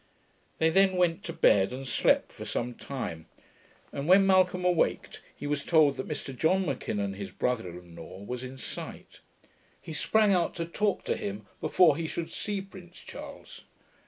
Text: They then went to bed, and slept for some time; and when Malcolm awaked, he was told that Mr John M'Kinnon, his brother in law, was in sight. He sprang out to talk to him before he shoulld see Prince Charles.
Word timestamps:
They 0.57 0.71
then 0.71 0.95
went 0.95 1.23
to 1.25 1.31
bed, 1.33 1.71
and 1.71 1.87
slept 1.87 2.31
for 2.31 2.43
some 2.43 2.73
time; 2.73 3.27
and 3.93 4.07
when 4.07 4.25
Malcolm 4.25 4.65
awaked, 4.65 5.21
he 5.35 5.45
was 5.45 5.63
told 5.63 5.95
that 5.97 6.07
Mr 6.07 6.35
John 6.35 6.65
M'Kinnon, 6.65 7.13
his 7.13 7.29
brother 7.29 7.69
in 7.77 7.95
law, 7.95 8.17
was 8.23 8.43
in 8.43 8.57
sight. 8.57 9.19
He 9.79 9.93
sprang 9.93 10.33
out 10.33 10.55
to 10.55 10.65
talk 10.65 11.03
to 11.03 11.15
him 11.15 11.45
before 11.59 11.95
he 11.97 12.07
shoulld 12.07 12.29
see 12.31 12.61
Prince 12.61 12.97
Charles. 12.97 13.61